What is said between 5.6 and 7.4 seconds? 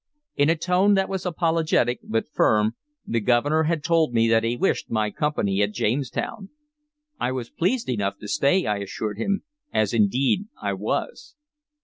at Jamestown. I